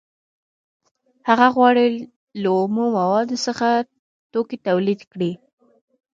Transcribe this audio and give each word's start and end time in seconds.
هغه 1.27 1.47
غواړي 1.55 1.87
له 2.41 2.49
اومو 2.57 2.85
موادو 2.97 3.35
څخه 3.45 3.67
توکي 4.31 4.57
تولید 4.67 5.01
کړي 5.11 5.31